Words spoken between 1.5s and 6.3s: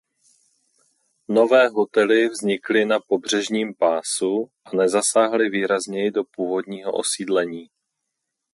hotely vznikly na pobřežním pásu a nezasáhly výrazněji do